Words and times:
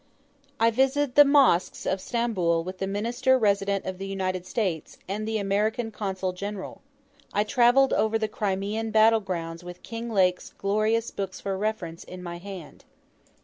I 0.59 0.71
visited 0.71 1.13
the 1.13 1.23
mosques 1.23 1.85
of 1.85 2.01
Stamboul 2.01 2.63
with 2.63 2.79
the 2.79 2.87
Minister 2.87 3.37
Resident 3.37 3.85
of 3.85 3.99
the 3.99 4.07
United 4.07 4.47
States, 4.47 4.97
and 5.07 5.27
the 5.27 5.37
American 5.37 5.91
Consul 5.91 6.33
General. 6.33 6.81
I 7.33 7.43
travelled 7.43 7.93
over 7.93 8.17
the 8.17 8.27
Crimean 8.27 8.89
battle 8.89 9.19
grounds 9.19 9.63
with 9.63 9.83
Kinglake's 9.83 10.53
glorious 10.57 11.11
books 11.11 11.39
for 11.39 11.55
reference 11.55 12.03
in 12.03 12.23
my 12.23 12.39
hand. 12.39 12.83